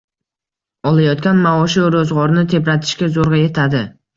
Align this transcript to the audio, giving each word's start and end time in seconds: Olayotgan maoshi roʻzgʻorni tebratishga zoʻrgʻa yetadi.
Olayotgan 0.91 1.43
maoshi 1.43 1.85
roʻzgʻorni 1.97 2.45
tebratishga 2.55 3.13
zoʻrgʻa 3.19 3.43
yetadi. 3.47 3.89